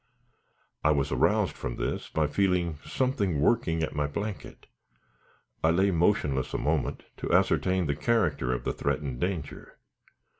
[0.83, 4.65] I was aroused from this by feeling something working at my blanket.
[5.63, 9.77] I lay motionless a moment to ascertain the character of the threatened danger.